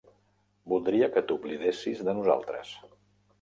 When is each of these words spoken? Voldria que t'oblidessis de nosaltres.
Voldria 0.71 1.09
que 1.17 1.23
t'oblidessis 1.31 2.01
de 2.09 2.17
nosaltres. 2.21 2.73